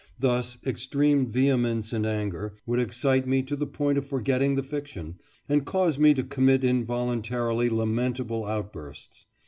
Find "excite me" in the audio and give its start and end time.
2.79-3.43